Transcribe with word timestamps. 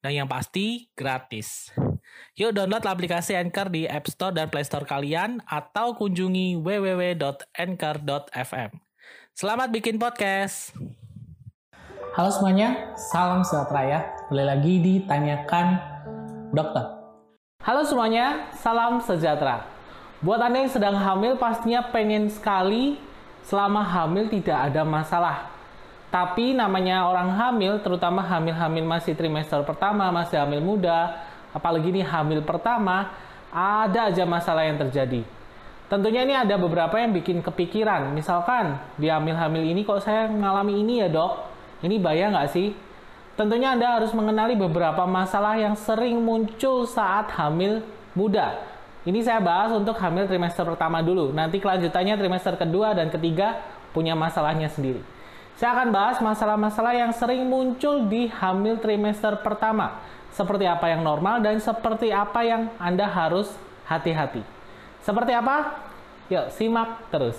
Dan 0.00 0.24
yang 0.24 0.32
pasti, 0.32 0.88
gratis. 0.96 1.76
Yuk 2.32 2.56
download 2.56 2.88
aplikasi 2.88 3.36
Anchor 3.36 3.68
di 3.68 3.84
App 3.84 4.08
Store 4.08 4.32
dan 4.32 4.48
Play 4.48 4.64
Store 4.64 4.88
kalian 4.88 5.44
atau 5.44 5.92
kunjungi 5.92 6.56
www.anchor.fm. 6.56 8.70
Selamat 9.36 9.68
bikin 9.68 10.00
podcast! 10.00 10.72
Halo 12.16 12.32
semuanya, 12.32 12.96
salam 12.96 13.44
sejahtera 13.44 13.82
ya. 13.84 14.00
Kembali 14.32 14.46
lagi 14.48 14.80
ditanyakan 14.80 15.66
dokter. 16.56 16.96
Halo 17.60 17.84
semuanya, 17.84 18.48
salam 18.56 19.04
sejahtera. 19.04 19.68
Buat 20.24 20.48
Anda 20.48 20.64
yang 20.64 20.72
sedang 20.72 20.96
hamil 20.96 21.36
pastinya 21.36 21.84
pengen 21.92 22.32
sekali 22.32 22.96
selama 23.44 23.84
hamil 23.84 24.32
tidak 24.32 24.72
ada 24.72 24.80
masalah. 24.80 25.59
Tapi 26.10 26.58
namanya 26.58 27.06
orang 27.06 27.30
hamil, 27.38 27.78
terutama 27.78 28.18
hamil-hamil 28.26 28.82
masih 28.82 29.14
trimester 29.14 29.62
pertama, 29.62 30.10
masih 30.10 30.42
hamil 30.42 30.58
muda, 30.58 31.22
apalagi 31.54 31.94
ini 31.94 32.02
hamil 32.02 32.42
pertama, 32.42 33.14
ada 33.54 34.10
aja 34.10 34.26
masalah 34.26 34.66
yang 34.66 34.74
terjadi. 34.78 35.22
Tentunya 35.86 36.22
ini 36.26 36.34
ada 36.34 36.54
beberapa 36.58 36.98
yang 36.98 37.14
bikin 37.14 37.42
kepikiran. 37.42 38.10
Misalkan, 38.14 38.78
di 38.98 39.06
hamil-hamil 39.06 39.62
ini 39.70 39.86
kok 39.86 40.02
saya 40.02 40.26
mengalami 40.26 40.82
ini 40.82 41.02
ya 41.02 41.10
dok? 41.10 41.46
Ini 41.82 41.98
bahaya 42.02 42.30
nggak 42.30 42.50
sih? 42.50 42.74
Tentunya 43.38 43.74
Anda 43.74 43.98
harus 43.98 44.10
mengenali 44.10 44.58
beberapa 44.58 45.06
masalah 45.06 45.58
yang 45.58 45.78
sering 45.78 46.18
muncul 46.22 46.86
saat 46.90 47.30
hamil 47.34 47.82
muda. 48.14 48.58
Ini 49.06 49.16
saya 49.24 49.40
bahas 49.40 49.72
untuk 49.72 49.96
hamil 49.96 50.28
trimester 50.28 50.66
pertama 50.66 51.00
dulu. 51.00 51.32
Nanti 51.32 51.56
kelanjutannya 51.56 52.20
trimester 52.20 52.54
kedua 52.58 52.92
dan 52.92 53.08
ketiga 53.08 53.62
punya 53.96 54.12
masalahnya 54.12 54.68
sendiri. 54.68 55.00
Saya 55.60 55.76
akan 55.76 55.92
bahas 55.92 56.16
masalah-masalah 56.24 56.96
yang 56.96 57.12
sering 57.12 57.44
muncul 57.44 58.08
di 58.08 58.32
hamil 58.32 58.80
trimester 58.80 59.44
pertama. 59.44 60.00
Seperti 60.32 60.64
apa 60.64 60.88
yang 60.88 61.04
normal 61.04 61.44
dan 61.44 61.60
seperti 61.60 62.08
apa 62.08 62.40
yang 62.48 62.72
Anda 62.80 63.04
harus 63.04 63.52
hati-hati. 63.84 64.40
Seperti 65.04 65.36
apa? 65.36 65.84
Yuk, 66.32 66.48
simak 66.56 67.04
terus. 67.12 67.36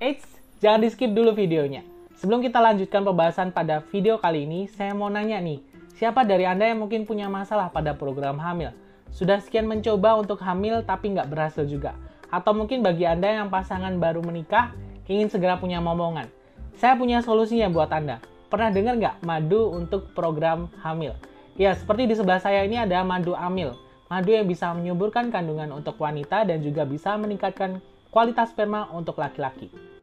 Eits, 0.00 0.24
jangan 0.64 0.80
di 0.80 0.88
skip 0.88 1.12
dulu 1.12 1.36
videonya. 1.36 1.84
Sebelum 2.16 2.40
kita 2.40 2.56
lanjutkan 2.56 3.04
pembahasan 3.04 3.52
pada 3.52 3.84
video 3.92 4.16
kali 4.16 4.48
ini, 4.48 4.64
saya 4.72 4.96
mau 4.96 5.12
nanya 5.12 5.36
nih, 5.44 5.73
siapa 5.94 6.26
dari 6.26 6.44
Anda 6.44 6.68
yang 6.68 6.82
mungkin 6.82 7.06
punya 7.06 7.30
masalah 7.30 7.70
pada 7.70 7.94
program 7.94 8.36
hamil? 8.42 8.74
Sudah 9.14 9.38
sekian 9.38 9.70
mencoba 9.70 10.18
untuk 10.18 10.42
hamil 10.42 10.82
tapi 10.82 11.14
nggak 11.14 11.30
berhasil 11.30 11.62
juga? 11.64 11.94
Atau 12.34 12.50
mungkin 12.50 12.82
bagi 12.82 13.06
Anda 13.06 13.30
yang 13.30 13.48
pasangan 13.48 13.94
baru 14.02 14.18
menikah, 14.26 14.74
ingin 15.06 15.30
segera 15.30 15.54
punya 15.54 15.78
momongan? 15.78 16.26
Saya 16.74 16.98
punya 16.98 17.22
solusinya 17.22 17.70
buat 17.70 17.94
Anda. 17.94 18.18
Pernah 18.50 18.74
dengar 18.74 18.94
nggak 18.98 19.16
madu 19.22 19.70
untuk 19.70 20.10
program 20.18 20.66
hamil? 20.82 21.14
Ya, 21.54 21.70
seperti 21.78 22.10
di 22.10 22.18
sebelah 22.18 22.42
saya 22.42 22.66
ini 22.66 22.74
ada 22.74 23.06
madu 23.06 23.38
amil. 23.38 23.78
Madu 24.10 24.34
yang 24.34 24.50
bisa 24.50 24.74
menyuburkan 24.74 25.30
kandungan 25.30 25.70
untuk 25.70 25.94
wanita 26.02 26.42
dan 26.42 26.58
juga 26.58 26.82
bisa 26.82 27.14
meningkatkan 27.14 27.78
kualitas 28.10 28.50
sperma 28.50 28.90
untuk 28.90 29.22
laki-laki. 29.22 29.93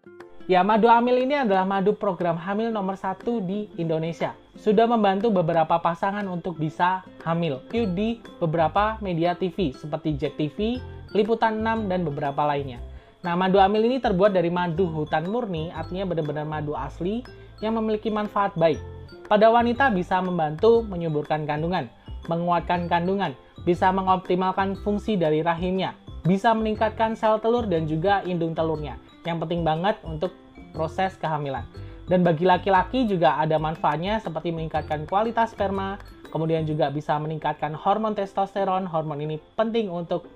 Ya, 0.52 0.68
madu 0.68 0.92
hamil 0.92 1.24
ini 1.24 1.48
adalah 1.48 1.64
madu 1.64 1.96
program 1.96 2.36
hamil 2.36 2.76
nomor 2.76 3.00
satu 3.00 3.40
di 3.40 3.72
Indonesia. 3.80 4.36
Sudah 4.60 4.84
membantu 4.84 5.32
beberapa 5.32 5.80
pasangan 5.80 6.28
untuk 6.28 6.60
bisa 6.60 7.08
hamil. 7.24 7.64
Di 7.72 8.20
beberapa 8.36 9.00
media 9.00 9.32
TV 9.32 9.72
seperti 9.72 10.20
Jet 10.20 10.36
TV, 10.36 10.76
Liputan 11.16 11.64
6, 11.64 11.88
dan 11.88 12.04
beberapa 12.04 12.44
lainnya. 12.44 12.84
Nah, 13.24 13.40
madu 13.40 13.64
hamil 13.64 13.88
ini 13.88 14.04
terbuat 14.04 14.36
dari 14.36 14.52
madu 14.52 14.92
hutan 14.92 15.24
murni, 15.32 15.72
artinya 15.72 16.04
benar-benar 16.12 16.44
madu 16.44 16.76
asli 16.76 17.24
yang 17.64 17.80
memiliki 17.80 18.12
manfaat 18.12 18.52
baik. 18.60 18.84
Pada 19.32 19.48
wanita 19.48 19.88
bisa 19.96 20.20
membantu 20.20 20.84
menyuburkan 20.84 21.48
kandungan, 21.48 21.88
menguatkan 22.28 22.92
kandungan, 22.92 23.40
bisa 23.64 23.88
mengoptimalkan 23.96 24.76
fungsi 24.84 25.16
dari 25.16 25.48
rahimnya, 25.48 25.96
bisa 26.28 26.52
meningkatkan 26.52 27.16
sel 27.16 27.40
telur 27.40 27.72
dan 27.72 27.88
juga 27.88 28.20
indung 28.28 28.52
telurnya 28.52 29.00
yang 29.26 29.38
penting 29.38 29.62
banget 29.62 30.02
untuk 30.02 30.34
proses 30.72 31.16
kehamilan. 31.20 31.64
Dan 32.10 32.28
bagi 32.28 32.44
laki-laki 32.44 33.08
juga 33.08 33.40
ada 33.40 33.56
manfaatnya 33.56 34.20
seperti 34.20 34.52
meningkatkan 34.52 35.08
kualitas 35.08 35.56
sperma, 35.56 35.96
kemudian 36.28 36.68
juga 36.68 36.92
bisa 36.92 37.16
meningkatkan 37.16 37.72
hormon 37.72 38.18
testosteron. 38.18 38.84
Hormon 38.84 39.24
ini 39.24 39.40
penting 39.56 39.88
untuk 39.88 40.28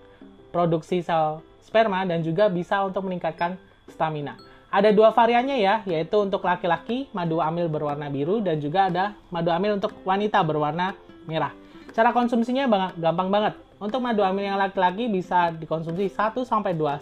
produksi 0.56 1.04
sel 1.04 1.44
sperma 1.60 2.08
dan 2.08 2.24
juga 2.24 2.48
bisa 2.48 2.80
untuk 2.88 3.04
meningkatkan 3.04 3.60
stamina. 3.92 4.40
Ada 4.72 4.92
dua 4.96 5.12
variannya 5.12 5.60
ya, 5.60 5.84
yaitu 5.84 6.16
untuk 6.20 6.44
laki-laki 6.44 7.08
madu 7.12 7.44
amil 7.44 7.68
berwarna 7.68 8.08
biru 8.08 8.40
dan 8.40 8.60
juga 8.60 8.88
ada 8.92 9.06
madu 9.28 9.52
amil 9.52 9.76
untuk 9.76 9.92
wanita 10.04 10.40
berwarna 10.44 10.96
merah. 11.28 11.52
Cara 11.96 12.12
konsumsinya 12.12 12.92
gampang 12.96 13.32
banget. 13.32 13.54
Untuk 13.76 14.00
madu 14.00 14.24
amil 14.24 14.48
yang 14.48 14.60
laki-laki 14.60 15.12
bisa 15.12 15.52
dikonsumsi 15.52 16.08
1-2 16.08 16.48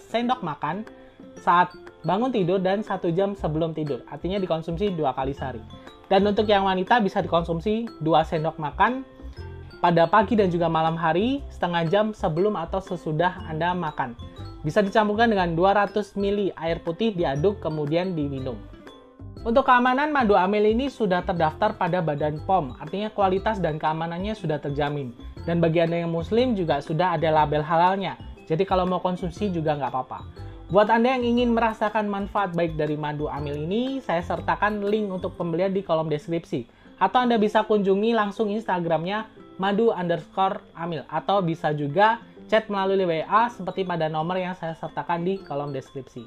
sendok 0.09 0.41
makan 0.41 0.85
saat 1.37 1.69
bangun 2.03 2.31
tidur 2.31 2.59
dan 2.59 2.83
satu 2.83 3.11
jam 3.11 3.35
sebelum 3.35 3.75
tidur. 3.75 4.03
Artinya 4.11 4.39
dikonsumsi 4.39 4.95
dua 4.95 5.15
kali 5.15 5.35
sehari. 5.35 5.63
Dan 6.11 6.27
untuk 6.27 6.45
yang 6.45 6.67
wanita 6.67 6.99
bisa 7.01 7.23
dikonsumsi 7.23 7.89
2 8.03 8.29
sendok 8.29 8.61
makan 8.61 9.01
pada 9.81 10.05
pagi 10.05 10.37
dan 10.37 10.53
juga 10.53 10.69
malam 10.69 10.93
hari 10.93 11.41
setengah 11.49 11.83
jam 11.89 12.05
sebelum 12.13 12.53
atau 12.53 12.77
sesudah 12.77 13.47
Anda 13.49 13.73
makan. 13.73 14.13
Bisa 14.63 14.79
dicampurkan 14.79 15.33
dengan 15.33 15.57
200 15.57 16.15
ml 16.15 16.55
air 16.55 16.79
putih 16.85 17.11
diaduk 17.11 17.59
kemudian 17.59 18.15
diminum. 18.15 18.55
Untuk 19.43 19.67
keamanan 19.67 20.15
madu 20.15 20.39
amil 20.39 20.71
ini 20.71 20.87
sudah 20.87 21.19
terdaftar 21.25 21.75
pada 21.75 21.99
Badan 21.99 22.39
POM, 22.47 22.79
artinya 22.79 23.11
kualitas 23.11 23.59
dan 23.59 23.75
keamanannya 23.75 24.37
sudah 24.39 24.55
terjamin. 24.55 25.11
Dan 25.43 25.59
bagi 25.59 25.83
Anda 25.83 26.07
yang 26.07 26.15
muslim 26.15 26.55
juga 26.55 26.79
sudah 26.79 27.19
ada 27.19 27.27
label 27.27 27.59
halalnya, 27.59 28.15
jadi 28.47 28.63
kalau 28.63 28.87
mau 28.87 29.03
konsumsi 29.03 29.51
juga 29.51 29.75
nggak 29.75 29.91
apa-apa. 29.91 30.42
Buat 30.73 30.89
Anda 30.89 31.13
yang 31.13 31.37
ingin 31.37 31.53
merasakan 31.53 32.09
manfaat 32.09 32.57
baik 32.57 32.73
dari 32.73 32.97
madu 32.97 33.29
amil 33.29 33.61
ini, 33.61 34.01
saya 34.01 34.25
sertakan 34.25 34.81
link 34.81 35.05
untuk 35.05 35.37
pembelian 35.37 35.69
di 35.69 35.85
kolom 35.85 36.09
deskripsi. 36.09 36.65
Atau 36.97 37.21
Anda 37.21 37.37
bisa 37.37 37.61
kunjungi 37.61 38.17
langsung 38.17 38.49
Instagramnya 38.49 39.29
madu 39.61 39.93
underscore 39.93 40.65
amil. 40.73 41.05
Atau 41.13 41.45
bisa 41.45 41.77
juga 41.77 42.25
chat 42.49 42.73
melalui 42.73 43.05
WA 43.05 43.53
seperti 43.53 43.85
pada 43.85 44.09
nomor 44.09 44.33
yang 44.41 44.57
saya 44.57 44.73
sertakan 44.73 45.21
di 45.21 45.37
kolom 45.45 45.69
deskripsi. 45.69 46.25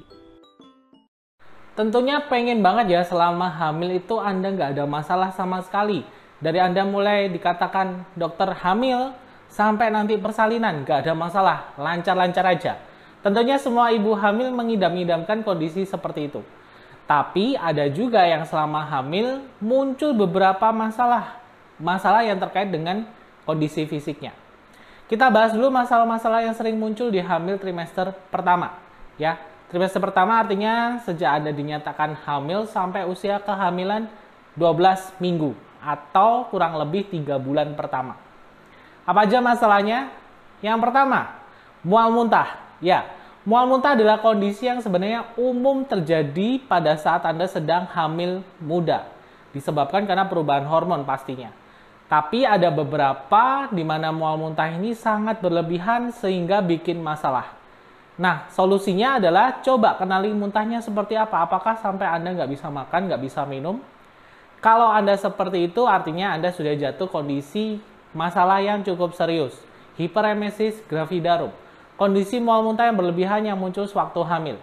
Tentunya 1.75 2.23
pengen 2.31 2.63
banget 2.63 2.87
ya 2.87 3.01
selama 3.03 3.51
hamil 3.51 3.99
itu 3.99 4.15
Anda 4.15 4.55
nggak 4.55 4.79
ada 4.79 4.87
masalah 4.87 5.35
sama 5.35 5.59
sekali. 5.59 6.07
Dari 6.39 6.63
Anda 6.63 6.87
mulai 6.87 7.27
dikatakan 7.35 8.15
dokter 8.15 8.55
hamil 8.63 9.11
sampai 9.51 9.91
nanti 9.91 10.15
persalinan 10.15 10.87
nggak 10.87 11.03
ada 11.03 11.11
masalah, 11.11 11.75
lancar-lancar 11.75 12.47
aja. 12.47 12.95
Tentunya 13.25 13.57
semua 13.57 13.89
ibu 13.91 14.13
hamil 14.13 14.53
mengidam-idamkan 14.53 15.41
kondisi 15.41 15.83
seperti 15.83 16.29
itu. 16.29 16.41
Tapi 17.07 17.55
ada 17.55 17.87
juga 17.87 18.27
yang 18.27 18.43
selama 18.43 18.83
hamil 18.83 19.39
muncul 19.63 20.11
beberapa 20.11 20.69
masalah. 20.75 21.39
Masalah 21.79 22.27
yang 22.27 22.35
terkait 22.35 22.67
dengan 22.67 23.07
kondisi 23.47 23.87
fisiknya. 23.87 24.35
Kita 25.07 25.31
bahas 25.31 25.55
dulu 25.55 25.71
masalah-masalah 25.71 26.43
yang 26.43 26.51
sering 26.51 26.75
muncul 26.75 27.07
di 27.07 27.23
hamil 27.23 27.55
trimester 27.55 28.11
pertama. 28.27 28.75
Ya, 29.15 29.39
trimester 29.71 30.03
pertama 30.03 30.35
artinya 30.35 30.99
sejak 31.07 31.31
Anda 31.39 31.55
dinyatakan 31.55 32.27
hamil 32.27 32.67
sampai 32.67 33.07
usia 33.07 33.39
kehamilan 33.39 34.11
12 34.59 35.15
minggu 35.23 35.55
atau 35.79 36.51
kurang 36.51 36.75
lebih 36.75 37.07
3 37.07 37.39
bulan 37.39 37.71
pertama. 37.71 38.19
Apa 39.07 39.23
aja 39.23 39.39
masalahnya? 39.39 40.11
Yang 40.59 40.79
pertama, 40.83 41.39
mual 41.87 42.11
muntah. 42.11 42.66
Ya, 42.77 43.09
mual 43.41 43.65
muntah 43.65 43.97
adalah 43.97 44.21
kondisi 44.21 44.69
yang 44.69 44.81
sebenarnya 44.83 45.33
umum 45.37 45.81
terjadi 45.81 46.61
pada 46.65 46.93
saat 46.97 47.25
Anda 47.25 47.49
sedang 47.49 47.89
hamil 47.89 48.45
muda. 48.61 49.09
Disebabkan 49.55 50.05
karena 50.05 50.29
perubahan 50.29 50.67
hormon 50.69 51.01
pastinya. 51.01 51.49
Tapi 52.07 52.47
ada 52.47 52.71
beberapa 52.71 53.67
di 53.67 53.83
mana 53.83 54.15
mual 54.15 54.39
muntah 54.39 54.71
ini 54.71 54.95
sangat 54.95 55.43
berlebihan 55.43 56.15
sehingga 56.15 56.63
bikin 56.63 57.03
masalah. 57.03 57.51
Nah, 58.17 58.49
solusinya 58.49 59.21
adalah 59.21 59.59
coba 59.61 59.93
kenali 59.99 60.33
muntahnya 60.33 60.81
seperti 60.81 61.13
apa. 61.13 61.43
Apakah 61.43 61.77
sampai 61.77 62.07
Anda 62.09 62.33
nggak 62.33 62.49
bisa 62.49 62.71
makan, 62.71 63.11
nggak 63.11 63.21
bisa 63.21 63.43
minum? 63.45 63.83
Kalau 64.57 64.89
Anda 64.89 65.13
seperti 65.13 65.69
itu, 65.69 65.85
artinya 65.85 66.33
Anda 66.33 66.49
sudah 66.49 66.73
jatuh 66.73 67.05
kondisi 67.11 67.77
masalah 68.17 68.57
yang 68.63 68.81
cukup 68.81 69.13
serius. 69.13 69.53
Hiperemesis 70.01 70.81
gravidarum. 70.89 71.53
Kondisi 71.97 72.37
mual 72.37 72.61
muntah 72.61 72.85
yang 72.85 72.95
berlebihan 72.95 73.41
yang 73.41 73.57
muncul 73.57 73.89
sewaktu 73.89 74.21
hamil. 74.21 74.57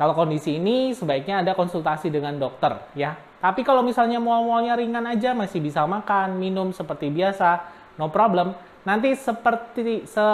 Kalau 0.00 0.16
kondisi 0.16 0.56
ini 0.56 0.96
sebaiknya 0.96 1.44
Anda 1.44 1.52
konsultasi 1.52 2.08
dengan 2.08 2.40
dokter 2.40 2.72
ya. 2.96 3.20
Tapi 3.40 3.60
kalau 3.60 3.84
misalnya 3.84 4.16
mual-mualnya 4.16 4.80
ringan 4.80 5.04
aja 5.04 5.36
masih 5.36 5.60
bisa 5.60 5.84
makan, 5.84 6.40
minum 6.40 6.72
seperti 6.72 7.12
biasa, 7.12 7.68
no 8.00 8.08
problem. 8.08 8.56
Nanti 8.88 9.12
seperti 9.12 10.08
se 10.08 10.24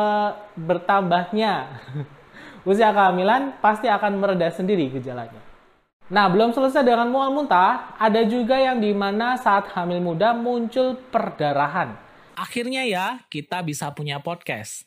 bertambahnya 0.55 1.83
usia 2.71 2.95
kehamilan 2.95 3.59
pasti 3.59 3.91
akan 3.91 4.23
mereda 4.23 4.47
sendiri 4.55 4.87
gejalanya. 4.91 5.43
Nah, 6.07 6.31
belum 6.31 6.55
selesai 6.55 6.87
dengan 6.87 7.11
mual 7.11 7.35
muntah, 7.35 7.99
ada 7.99 8.23
juga 8.23 8.55
yang 8.55 8.79
di 8.79 8.95
mana 8.95 9.35
saat 9.35 9.67
hamil 9.75 9.99
muda 9.99 10.31
muncul 10.31 10.95
perdarahan. 11.11 11.99
Akhirnya 12.39 12.87
ya, 12.87 13.27
kita 13.27 13.59
bisa 13.67 13.91
punya 13.91 14.23
podcast. 14.23 14.87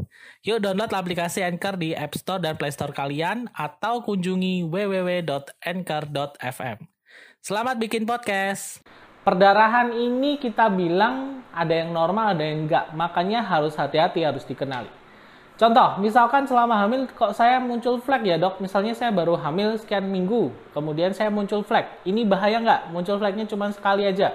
Yuk 0.41 0.57
download 0.57 0.89
aplikasi 0.89 1.45
Anchor 1.45 1.77
di 1.77 1.93
App 1.93 2.17
Store 2.17 2.41
dan 2.41 2.57
Play 2.57 2.73
Store 2.73 2.89
kalian 2.89 3.45
atau 3.53 4.01
kunjungi 4.01 4.65
www.anchor.fm. 4.65 6.77
Selamat 7.41 7.75
bikin 7.77 8.09
podcast. 8.09 8.81
Perdarahan 9.21 9.93
ini 9.93 10.41
kita 10.41 10.65
bilang 10.73 11.45
ada 11.53 11.77
yang 11.77 11.93
normal, 11.93 12.33
ada 12.33 12.41
yang 12.41 12.65
enggak. 12.65 12.89
Makanya 12.97 13.45
harus 13.45 13.77
hati-hati, 13.77 14.25
harus 14.25 14.41
dikenali. 14.49 14.89
Contoh, 15.61 16.01
misalkan 16.01 16.49
selama 16.49 16.73
hamil 16.73 17.05
kok 17.05 17.37
saya 17.37 17.61
muncul 17.61 18.01
flek 18.01 18.25
ya 18.25 18.41
dok, 18.41 18.57
misalnya 18.57 18.97
saya 18.97 19.13
baru 19.13 19.37
hamil 19.37 19.77
sekian 19.77 20.09
minggu, 20.09 20.49
kemudian 20.73 21.13
saya 21.13 21.29
muncul 21.29 21.61
flek. 21.61 22.01
Ini 22.01 22.25
bahaya 22.25 22.57
nggak? 22.57 22.89
Muncul 22.89 23.21
fleknya 23.21 23.45
cuma 23.45 23.69
sekali 23.69 24.09
aja. 24.09 24.33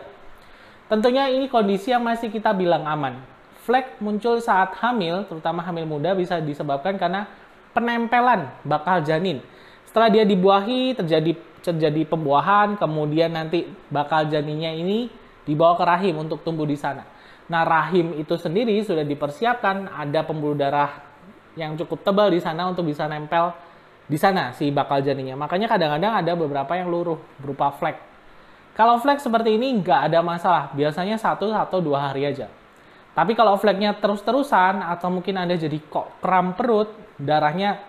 Tentunya 0.87 1.27
ini 1.27 1.50
kondisi 1.50 1.91
yang 1.91 2.06
masih 2.06 2.31
kita 2.31 2.55
bilang 2.55 2.87
aman. 2.87 3.19
Flek 3.67 3.99
muncul 3.99 4.39
saat 4.39 4.79
hamil, 4.79 5.27
terutama 5.27 5.59
hamil 5.67 5.91
muda 5.91 6.15
bisa 6.15 6.39
disebabkan 6.39 6.95
karena 7.03 7.27
penempelan 7.75 8.55
bakal 8.63 9.03
janin. 9.03 9.43
Setelah 9.91 10.07
dia 10.07 10.23
dibuahi, 10.23 10.95
terjadi 10.95 11.35
terjadi 11.67 12.07
pembuahan, 12.07 12.79
kemudian 12.79 13.35
nanti 13.35 13.67
bakal 13.91 14.31
janinnya 14.31 14.71
ini 14.71 15.11
dibawa 15.43 15.75
ke 15.75 15.83
rahim 15.83 16.15
untuk 16.23 16.47
tumbuh 16.47 16.63
di 16.63 16.79
sana. 16.79 17.03
Nah, 17.51 17.67
rahim 17.67 18.15
itu 18.15 18.39
sendiri 18.39 18.79
sudah 18.87 19.03
dipersiapkan, 19.03 19.91
ada 19.91 20.23
pembuluh 20.23 20.55
darah 20.55 21.03
yang 21.59 21.75
cukup 21.75 22.07
tebal 22.07 22.31
di 22.31 22.39
sana 22.39 22.71
untuk 22.71 22.87
bisa 22.87 23.11
nempel 23.11 23.51
di 24.07 24.15
sana 24.15 24.55
si 24.55 24.71
bakal 24.71 25.03
janinnya. 25.03 25.35
Makanya 25.35 25.67
kadang-kadang 25.67 26.23
ada 26.23 26.33
beberapa 26.39 26.71
yang 26.79 26.87
luruh 26.87 27.19
berupa 27.43 27.75
flek. 27.75 27.99
Kalau 28.79 29.03
flek 29.03 29.19
seperti 29.19 29.59
ini 29.59 29.75
nggak 29.83 30.07
ada 30.07 30.23
masalah, 30.23 30.71
biasanya 30.71 31.19
satu 31.19 31.51
atau 31.51 31.83
dua 31.83 32.11
hari 32.11 32.31
aja. 32.31 32.47
Tapi 33.17 33.33
kalau 33.33 33.57
fleknya 33.57 33.97
terus-terusan 33.97 34.85
atau 34.85 35.09
mungkin 35.09 35.41
Anda 35.41 35.57
jadi 35.57 35.81
kok 35.89 36.21
kram 36.21 36.53
perut, 36.53 36.93
darahnya 37.17 37.81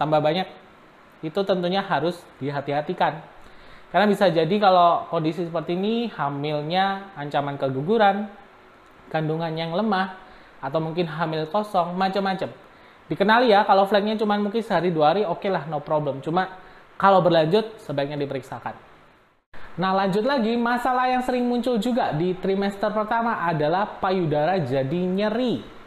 tambah 0.00 0.24
banyak, 0.24 0.48
itu 1.20 1.40
tentunya 1.44 1.84
harus 1.84 2.16
dihati-hatikan. 2.40 3.20
Karena 3.92 4.06
bisa 4.08 4.32
jadi 4.32 4.56
kalau 4.56 5.04
kondisi 5.12 5.44
seperti 5.44 5.76
ini, 5.76 6.08
hamilnya 6.16 7.12
ancaman 7.12 7.60
keguguran, 7.60 8.32
kandungan 9.12 9.52
yang 9.52 9.76
lemah, 9.76 10.16
atau 10.64 10.80
mungkin 10.80 11.04
hamil 11.12 11.44
kosong, 11.52 11.92
macam-macam. 11.92 12.48
Dikenali 13.12 13.52
ya 13.52 13.68
kalau 13.68 13.84
flagnya 13.84 14.16
cuma 14.16 14.40
mungkin 14.40 14.64
sehari 14.64 14.88
dua 14.88 15.12
hari 15.12 15.28
oke 15.28 15.44
okay 15.44 15.52
lah 15.52 15.68
no 15.68 15.84
problem. 15.84 16.24
Cuma 16.24 16.56
kalau 16.96 17.20
berlanjut 17.20 17.76
sebaiknya 17.84 18.16
diperiksakan 18.16 18.89
nah 19.80 19.96
lanjut 19.96 20.28
lagi 20.28 20.60
masalah 20.60 21.08
yang 21.08 21.24
sering 21.24 21.48
muncul 21.48 21.80
juga 21.80 22.12
di 22.12 22.36
trimester 22.36 22.92
pertama 22.92 23.40
adalah 23.48 23.96
payudara 23.96 24.60
jadi 24.60 25.00
nyeri 25.00 25.80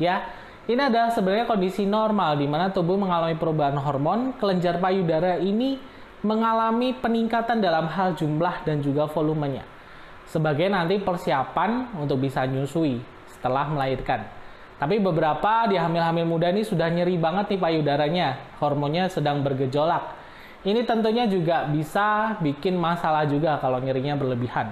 ya. 0.00 0.24
Ini 0.70 0.86
adalah 0.86 1.10
sebenarnya 1.10 1.50
kondisi 1.50 1.82
normal 1.82 2.38
di 2.38 2.46
mana 2.46 2.70
tubuh 2.70 2.94
mengalami 2.94 3.34
perubahan 3.34 3.74
hormon. 3.74 4.38
Kelenjar 4.38 4.78
payudara 4.78 5.36
ini 5.42 5.76
mengalami 6.22 6.94
peningkatan 6.94 7.58
dalam 7.58 7.90
hal 7.90 8.14
jumlah 8.14 8.62
dan 8.62 8.78
juga 8.78 9.10
volumenya. 9.10 9.66
Sebagai 10.30 10.70
nanti 10.70 11.02
persiapan 11.02 11.98
untuk 11.98 12.22
bisa 12.22 12.46
nyusui 12.46 13.02
setelah 13.26 13.66
melahirkan. 13.66 14.22
Tapi 14.78 14.96
beberapa 15.02 15.68
di 15.68 15.76
hamil-hamil 15.76 16.24
muda 16.24 16.48
ini 16.54 16.62
sudah 16.64 16.88
nyeri 16.88 17.18
banget 17.20 17.52
nih 17.52 17.60
payudaranya, 17.60 18.28
hormonnya 18.62 19.10
sedang 19.10 19.42
bergejolak. 19.42 20.19
Ini 20.60 20.84
tentunya 20.84 21.24
juga 21.24 21.64
bisa 21.72 22.36
bikin 22.44 22.76
masalah 22.76 23.24
juga 23.24 23.56
kalau 23.64 23.80
nyerinya 23.80 24.12
berlebihan. 24.12 24.68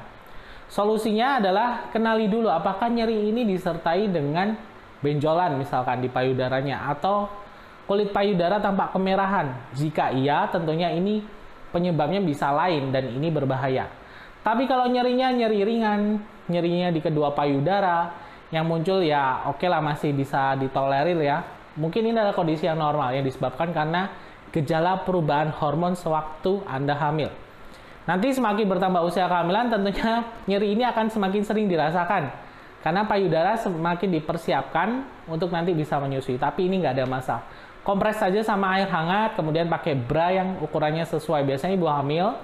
Solusinya 0.69 1.41
adalah 1.41 1.89
kenali 1.89 2.29
dulu 2.29 2.53
apakah 2.53 2.93
nyeri 2.93 3.33
ini 3.33 3.49
disertai 3.49 4.05
dengan 4.13 4.53
benjolan 5.01 5.57
misalkan 5.57 6.05
di 6.05 6.13
payudaranya 6.13 6.93
atau 6.93 7.33
kulit 7.89 8.13
payudara 8.13 8.61
tampak 8.61 8.93
kemerahan. 8.93 9.73
Jika 9.73 10.13
iya, 10.13 10.45
tentunya 10.53 10.93
ini 10.93 11.25
penyebabnya 11.73 12.21
bisa 12.21 12.53
lain 12.53 12.93
dan 12.93 13.09
ini 13.09 13.33
berbahaya. 13.33 13.89
Tapi 14.45 14.69
kalau 14.69 14.85
nyerinya 14.93 15.33
nyeri 15.33 15.65
ringan, 15.65 16.21
nyerinya 16.53 16.93
di 16.93 17.01
kedua 17.01 17.33
payudara, 17.33 18.13
yang 18.49 18.65
muncul 18.65 19.05
ya 19.05 19.45
oke 19.49 19.61
okay 19.61 19.69
lah 19.73 19.81
masih 19.81 20.13
bisa 20.13 20.53
ditolerir 20.61 21.17
ya. 21.21 21.45
Mungkin 21.81 22.13
ini 22.13 22.17
adalah 22.17 22.37
kondisi 22.37 22.69
yang 22.69 22.77
normal 22.77 23.17
yang 23.17 23.25
disebabkan 23.25 23.73
karena 23.73 24.13
gejala 24.55 25.05
perubahan 25.05 25.53
hormon 25.53 25.95
sewaktu 25.95 26.65
Anda 26.65 26.97
hamil. 26.97 27.31
Nanti 28.09 28.33
semakin 28.33 28.65
bertambah 28.65 29.05
usia 29.05 29.29
kehamilan 29.29 29.69
tentunya 29.69 30.25
nyeri 30.49 30.73
ini 30.73 30.85
akan 30.89 31.13
semakin 31.13 31.43
sering 31.45 31.69
dirasakan 31.69 32.49
karena 32.79 33.05
payudara 33.05 33.59
semakin 33.59 34.09
dipersiapkan 34.17 34.89
untuk 35.27 35.51
nanti 35.51 35.75
bisa 35.75 35.99
menyusui. 35.99 36.39
Tapi 36.39 36.71
ini 36.71 36.81
nggak 36.81 36.95
ada 36.95 37.07
masalah. 37.11 37.45
Kompres 37.83 38.21
saja 38.21 38.45
sama 38.45 38.77
air 38.79 38.87
hangat, 38.89 39.35
kemudian 39.35 39.67
pakai 39.67 39.97
bra 39.97 40.31
yang 40.31 40.61
ukurannya 40.61 41.09
sesuai. 41.09 41.43
Biasanya 41.49 41.75
ibu 41.75 41.89
hamil, 41.89 42.37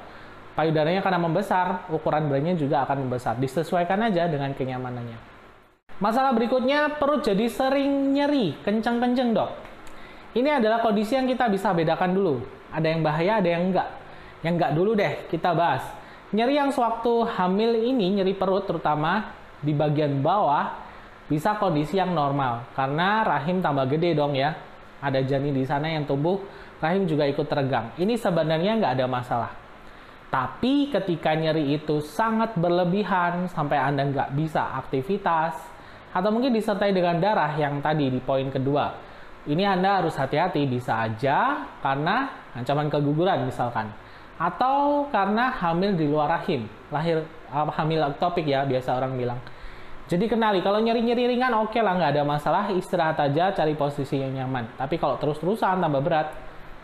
payudaranya 0.57 1.05
karena 1.05 1.21
membesar, 1.21 1.85
ukuran 1.93 2.33
branya 2.33 2.57
juga 2.57 2.83
akan 2.89 3.07
membesar. 3.07 3.37
Disesuaikan 3.37 4.01
aja 4.09 4.25
dengan 4.25 4.57
kenyamanannya. 4.57 5.19
Masalah 6.01 6.35
berikutnya, 6.35 6.97
perut 6.99 7.23
jadi 7.23 7.47
sering 7.47 8.17
nyeri, 8.17 8.57
kenceng-kenceng 8.67 9.37
dok. 9.37 9.53
Ini 10.35 10.59
adalah 10.59 10.83
kondisi 10.83 11.15
yang 11.15 11.31
kita 11.31 11.47
bisa 11.47 11.71
bedakan 11.71 12.11
dulu. 12.11 12.43
Ada 12.75 12.91
yang 12.91 13.07
bahaya, 13.07 13.39
ada 13.39 13.49
yang 13.55 13.71
enggak. 13.71 13.89
Yang 14.43 14.55
enggak 14.59 14.73
dulu 14.75 14.91
deh, 14.99 15.15
kita 15.31 15.55
bahas. 15.55 15.87
Nyeri 16.35 16.59
yang 16.59 16.75
sewaktu 16.75 17.23
hamil 17.39 17.79
ini, 17.79 18.19
nyeri 18.19 18.35
perut 18.35 18.67
terutama 18.67 19.31
di 19.63 19.71
bagian 19.71 20.19
bawah, 20.19 20.75
bisa 21.31 21.55
kondisi 21.63 22.03
yang 22.03 22.11
normal. 22.11 22.67
Karena 22.75 23.23
rahim 23.23 23.63
tambah 23.63 23.87
gede 23.87 24.19
dong 24.19 24.35
ya. 24.35 24.59
Ada 24.99 25.23
janin 25.23 25.55
di 25.55 25.63
sana 25.63 25.87
yang 25.87 26.03
tumbuh, 26.03 26.43
rahim 26.83 27.07
juga 27.07 27.31
ikut 27.31 27.47
teregang. 27.47 27.95
Ini 27.95 28.19
sebenarnya 28.19 28.75
nggak 28.83 28.93
ada 28.99 29.07
masalah. 29.07 29.53
Tapi 30.35 30.91
ketika 30.91 31.39
nyeri 31.39 31.79
itu 31.79 32.03
sangat 32.03 32.59
berlebihan 32.59 33.47
sampai 33.47 33.79
Anda 33.79 34.03
nggak 34.11 34.35
bisa 34.35 34.75
aktivitas, 34.83 35.55
atau 36.11 36.31
mungkin 36.35 36.51
disertai 36.51 36.91
dengan 36.91 37.23
darah 37.23 37.55
yang 37.55 37.79
tadi 37.79 38.11
di 38.11 38.19
poin 38.19 38.51
kedua. 38.51 39.14
Ini 39.45 39.77
Anda 39.77 40.01
harus 40.01 40.17
hati-hati, 40.17 40.65
bisa 40.65 41.05
aja 41.05 41.69
karena 41.85 42.33
ancaman 42.57 42.89
keguguran 42.89 43.45
misalkan. 43.45 43.93
Atau 44.41 45.07
karena 45.13 45.53
hamil 45.53 45.95
di 45.95 46.09
luar 46.09 46.41
rahim, 46.41 46.65
lahir 46.89 47.29
uh, 47.53 47.69
hamil 47.77 48.03
ektopik 48.09 48.49
ya, 48.49 48.65
biasa 48.65 48.97
orang 48.97 49.15
bilang. 49.21 49.41
Jadi 50.09 50.29
kenali, 50.29 50.61
kalau 50.61 50.81
nyeri-nyeri 50.81 51.37
ringan 51.37 51.53
oke 51.61 51.77
okay 51.77 51.81
lah, 51.85 51.97
nggak 51.97 52.13
ada 52.17 52.25
masalah, 52.25 52.65
istirahat 52.73 53.21
aja, 53.21 53.53
cari 53.57 53.73
posisi 53.77 54.21
yang 54.21 54.33
nyaman. 54.37 54.77
Tapi 54.81 54.97
kalau 54.97 55.17
terus-terusan 55.17 55.81
tambah 55.81 56.01
berat, 56.01 56.29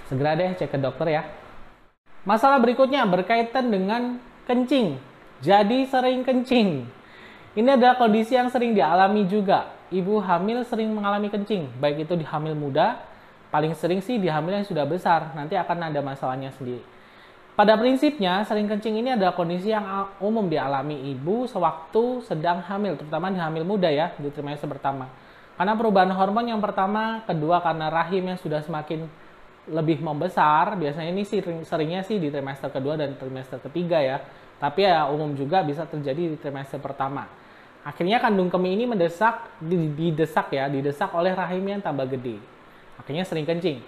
segera 0.08 0.36
deh 0.36 0.56
cek 0.56 0.72
ke 0.72 0.78
dokter 0.80 1.20
ya. 1.20 1.22
Masalah 2.28 2.60
berikutnya 2.60 3.08
berkaitan 3.08 3.72
dengan 3.72 4.20
kencing. 4.44 5.00
Jadi 5.40 5.88
sering 5.88 6.20
kencing. 6.24 6.84
Ini 7.56 7.68
adalah 7.80 7.96
kondisi 7.96 8.36
yang 8.36 8.52
sering 8.52 8.76
dialami 8.76 9.24
juga. 9.24 9.79
Ibu 9.90 10.22
hamil 10.22 10.62
sering 10.66 10.94
mengalami 10.94 11.26
kencing, 11.28 11.66
baik 11.82 12.06
itu 12.06 12.14
di 12.14 12.22
hamil 12.22 12.54
muda 12.54 13.10
paling 13.50 13.74
sering 13.74 13.98
sih 14.00 14.16
di 14.16 14.30
hamil 14.30 14.62
yang 14.62 14.66
sudah 14.66 14.86
besar, 14.86 15.34
nanti 15.34 15.58
akan 15.58 15.90
ada 15.90 16.00
masalahnya 16.00 16.54
sendiri. 16.54 16.80
Pada 17.58 17.76
prinsipnya, 17.76 18.40
sering 18.46 18.70
kencing 18.70 19.02
ini 19.02 19.12
adalah 19.12 19.36
kondisi 19.36 19.74
yang 19.74 19.84
umum 20.22 20.48
dialami 20.48 21.12
ibu 21.12 21.44
sewaktu 21.44 22.24
sedang 22.24 22.62
hamil, 22.64 22.96
terutama 22.96 23.28
di 23.28 23.36
hamil 23.36 23.66
muda 23.66 23.90
ya, 23.90 24.14
di 24.16 24.30
trimester 24.32 24.70
pertama. 24.70 25.10
Karena 25.60 25.76
perubahan 25.76 26.08
hormon 26.14 26.46
yang 26.48 26.62
pertama, 26.62 27.20
kedua 27.28 27.60
karena 27.60 27.92
rahim 27.92 28.32
yang 28.32 28.38
sudah 28.40 28.64
semakin 28.64 29.04
lebih 29.68 30.00
membesar, 30.00 30.72
biasanya 30.80 31.10
ini 31.12 31.26
sering, 31.26 31.60
seringnya 31.68 32.00
sih 32.00 32.16
di 32.16 32.32
trimester 32.32 32.72
kedua 32.72 32.96
dan 32.96 33.12
trimester 33.20 33.60
ketiga 33.60 34.00
ya. 34.00 34.24
Tapi 34.56 34.88
ya 34.88 35.04
umum 35.12 35.36
juga 35.36 35.60
bisa 35.60 35.84
terjadi 35.84 36.32
di 36.32 36.36
trimester 36.40 36.80
pertama. 36.80 37.28
Akhirnya 37.80 38.20
kandung 38.20 38.52
kemih 38.52 38.76
ini 38.76 38.84
mendesak, 38.84 39.48
didesak 39.60 40.52
ya, 40.52 40.68
didesak 40.68 41.08
oleh 41.16 41.32
rahim 41.32 41.64
yang 41.64 41.80
tambah 41.80 42.04
gede. 42.04 42.36
Akhirnya 43.00 43.24
sering 43.24 43.48
kencing. 43.48 43.80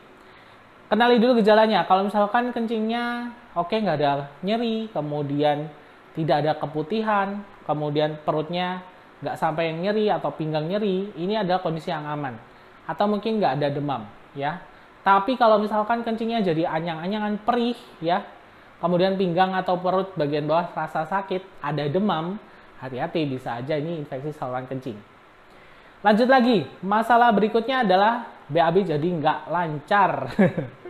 Kenali 0.88 1.20
dulu 1.20 1.40
gejalanya. 1.40 1.84
Kalau 1.84 2.08
misalkan 2.08 2.52
kencingnya 2.52 3.32
oke 3.56 3.72
okay, 3.72 3.84
nggak 3.84 3.96
ada 4.00 4.32
nyeri, 4.40 4.88
kemudian 4.92 5.68
tidak 6.12 6.44
ada 6.44 6.52
keputihan, 6.56 7.40
kemudian 7.64 8.20
perutnya 8.25 8.84
nggak 9.25 9.37
sampai 9.40 9.72
yang 9.72 9.78
nyeri 9.84 10.08
atau 10.12 10.32
pinggang 10.37 10.68
nyeri, 10.68 11.12
ini 11.16 11.37
adalah 11.37 11.64
kondisi 11.64 11.88
yang 11.88 12.04
aman. 12.04 12.37
Atau 12.84 13.08
mungkin 13.08 13.40
nggak 13.40 13.61
ada 13.61 13.68
demam, 13.72 14.04
ya. 14.37 14.61
Tapi 15.00 15.34
kalau 15.40 15.58
misalkan 15.58 16.04
kencingnya 16.04 16.44
jadi 16.44 16.68
anyang-anyangan 16.68 17.40
perih, 17.40 17.78
ya, 18.04 18.25
kemudian 18.82 19.16
pinggang 19.16 19.56
atau 19.56 19.78
perut 19.78 20.12
bagian 20.18 20.44
bawah 20.44 20.70
rasa 20.76 21.08
sakit, 21.08 21.40
ada 21.64 21.88
demam, 21.88 22.37
hati-hati 22.82 23.30
bisa 23.30 23.62
aja 23.62 23.78
ini 23.78 24.02
infeksi 24.02 24.34
saluran 24.34 24.66
kencing. 24.66 24.98
Lanjut 26.02 26.26
lagi, 26.26 26.66
masalah 26.82 27.30
berikutnya 27.30 27.86
adalah 27.86 28.26
BAB 28.50 28.90
jadi 28.90 29.06
nggak 29.06 29.40
lancar. 29.46 30.10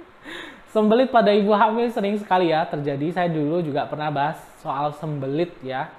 sembelit 0.72 1.12
pada 1.12 1.28
ibu 1.37 1.52
hamil 1.52 1.92
sering 1.92 2.16
sekali 2.16 2.49
ya 2.49 2.64
terjadi. 2.64 3.12
Saya 3.12 3.28
dulu 3.28 3.61
juga 3.61 3.84
pernah 3.84 4.08
bahas 4.08 4.40
soal 4.64 4.96
sembelit 4.96 5.52
ya. 5.61 5.92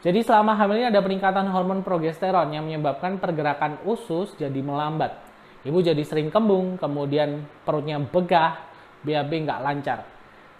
Jadi 0.00 0.24
selama 0.24 0.56
hamil 0.56 0.80
ini 0.80 0.88
ada 0.88 1.00
peningkatan 1.04 1.48
hormon 1.48 1.84
progesteron 1.84 2.52
yang 2.52 2.64
menyebabkan 2.64 3.20
pergerakan 3.20 3.80
usus 3.84 4.32
jadi 4.40 4.60
melambat. 4.64 5.16
Ibu 5.64 5.80
jadi 5.80 6.00
sering 6.04 6.28
kembung, 6.28 6.76
kemudian 6.76 7.44
perutnya 7.64 7.96
begah, 8.00 8.60
BAB 9.00 9.32
nggak 9.48 9.60
lancar. 9.64 10.13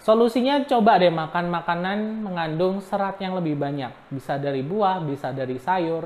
Solusinya 0.04 0.60
coba 0.68 1.00
deh 1.00 1.08
makan 1.08 1.48
makanan 1.48 2.20
mengandung 2.20 2.84
serat 2.84 3.16
yang 3.24 3.40
lebih 3.40 3.56
banyak. 3.56 3.88
Bisa 4.12 4.36
dari 4.36 4.60
buah, 4.60 5.00
bisa 5.00 5.32
dari 5.32 5.56
sayur, 5.56 6.04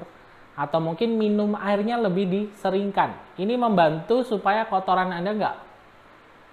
atau 0.55 0.79
mungkin 0.79 1.19
minum 1.19 1.59
airnya 1.59 1.99
lebih 1.99 2.31
diseringkan. 2.31 3.35
Ini 3.35 3.59
membantu 3.59 4.23
supaya 4.23 4.71
kotoran 4.71 5.11
Anda 5.11 5.35
nggak 5.35 5.57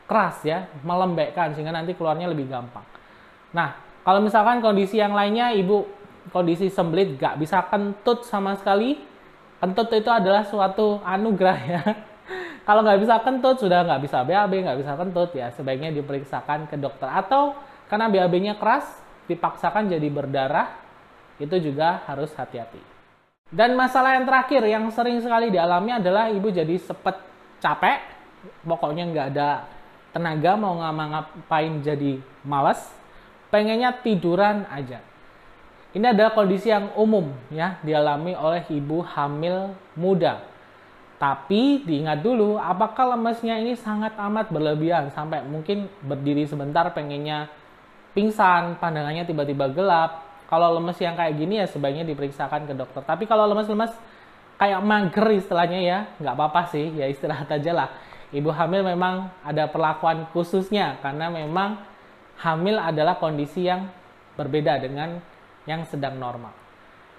keras 0.09 0.41
ya, 0.41 0.65
melembekkan 0.81 1.53
sehingga 1.53 1.69
nanti 1.69 1.93
keluarnya 1.93 2.25
lebih 2.33 2.49
gampang. 2.49 2.85
Nah, 3.53 3.77
kalau 4.01 4.25
misalkan 4.25 4.57
kondisi 4.57 4.97
yang 4.97 5.13
lainnya 5.13 5.53
ibu 5.53 5.85
kondisi 6.33 6.73
sembelit 6.73 7.21
gak 7.21 7.37
bisa 7.37 7.61
kentut 7.69 8.25
sama 8.25 8.57
sekali 8.57 8.97
kentut 9.61 9.89
itu 9.93 10.09
adalah 10.09 10.41
suatu 10.45 11.01
anugerah 11.05 11.59
ya 11.61 11.81
kalau 12.65 12.81
nggak 12.81 12.97
bisa 12.97 13.21
kentut 13.21 13.61
sudah 13.61 13.85
nggak 13.85 14.01
bisa 14.01 14.25
BAB 14.25 14.53
nggak 14.65 14.77
bisa 14.81 14.93
kentut 14.97 15.29
ya 15.37 15.53
sebaiknya 15.53 15.93
diperiksakan 15.93 16.65
ke 16.65 16.75
dokter. 16.81 17.05
Atau 17.05 17.53
karena 17.85 18.09
BAB-nya 18.09 18.57
keras 18.57 18.89
dipaksakan 19.29 19.85
jadi 19.85 20.09
berdarah 20.09 20.73
itu 21.37 21.53
juga 21.61 22.01
harus 22.09 22.33
hati-hati. 22.33 22.81
Dan 23.53 23.77
masalah 23.77 24.17
yang 24.17 24.25
terakhir 24.25 24.65
yang 24.65 24.89
sering 24.89 25.21
sekali 25.21 25.53
dialami 25.53 25.93
adalah 25.93 26.33
ibu 26.33 26.49
jadi 26.49 26.73
sepet 26.81 27.21
capek 27.61 28.01
pokoknya 28.65 29.03
nggak 29.13 29.27
ada 29.37 29.49
tenaga 30.09 30.57
mau 30.57 30.81
ngapain 30.81 31.85
jadi 31.85 32.17
males 32.41 32.81
pengennya 33.53 33.93
tiduran 34.01 34.65
aja. 34.73 35.05
Ini 35.95 36.11
adalah 36.11 36.35
kondisi 36.35 36.73
yang 36.73 36.91
umum 36.97 37.31
ya 37.53 37.77
dialami 37.85 38.33
oleh 38.35 38.65
ibu 38.73 39.05
hamil 39.05 39.77
muda. 39.95 40.54
Tapi 41.15 41.87
diingat 41.87 42.19
dulu, 42.19 42.59
apakah 42.59 43.15
lemesnya 43.15 43.55
ini 43.55 43.79
sangat 43.79 44.19
amat 44.19 44.51
berlebihan 44.51 45.07
sampai 45.15 45.47
mungkin 45.47 45.87
berdiri 46.03 46.43
sebentar 46.43 46.91
pengennya 46.91 47.47
pingsan, 48.11 48.75
pandangannya 48.83 49.23
tiba-tiba 49.23 49.71
gelap. 49.71 50.27
Kalau 50.51 50.75
lemes 50.75 50.99
yang 50.99 51.15
kayak 51.15 51.39
gini 51.39 51.63
ya 51.63 51.65
sebaiknya 51.71 52.03
diperiksakan 52.03 52.67
ke 52.67 52.73
dokter. 52.75 53.01
Tapi 53.01 53.23
kalau 53.25 53.47
lemes-lemes 53.47 53.95
kayak 54.59 54.79
mager 54.83 55.27
istilahnya 55.39 55.79
ya, 55.81 55.99
nggak 56.19 56.35
apa-apa 56.35 56.61
sih, 56.75 56.91
ya 56.95 57.07
istirahat 57.07 57.47
aja 57.47 57.71
lah. 57.71 57.89
Ibu 58.35 58.51
hamil 58.51 58.83
memang 58.83 59.31
ada 59.39 59.71
perlakuan 59.71 60.27
khususnya 60.35 60.99
karena 60.99 61.31
memang 61.31 61.79
hamil 62.43 62.75
adalah 62.75 63.15
kondisi 63.15 63.63
yang 63.63 63.87
berbeda 64.35 64.83
dengan 64.83 65.23
yang 65.63 65.87
sedang 65.87 66.19
normal. 66.19 66.64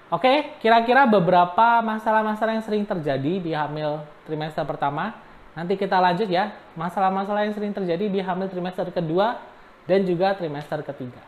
Oke, 0.06 0.54
kira-kira 0.62 1.02
beberapa 1.02 1.82
masalah-masalah 1.82 2.54
yang 2.54 2.62
sering 2.62 2.86
terjadi 2.86 3.42
di 3.42 3.50
hamil 3.50 4.06
trimester 4.22 4.62
pertama. 4.62 5.18
Nanti 5.58 5.74
kita 5.74 5.98
lanjut 5.98 6.30
ya, 6.30 6.54
masalah-masalah 6.78 7.42
yang 7.42 7.54
sering 7.58 7.74
terjadi 7.74 8.06
di 8.06 8.22
hamil 8.22 8.46
trimester 8.46 8.86
kedua 8.94 9.42
dan 9.82 10.06
juga 10.06 10.38
trimester 10.38 10.78
ketiga. 10.86 11.18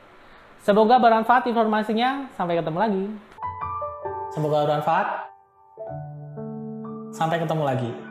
Semoga 0.62 1.02
bermanfaat 1.02 1.50
informasinya. 1.50 2.30
Sampai 2.38 2.54
ketemu 2.58 2.78
lagi. 2.78 3.04
Semoga 4.30 4.62
bermanfaat. 4.62 5.06
Sampai 7.10 7.42
ketemu 7.42 7.64
lagi. 7.66 8.07